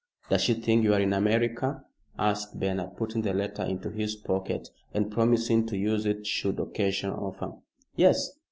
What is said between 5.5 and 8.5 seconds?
to use it should occasion offer. "Yes.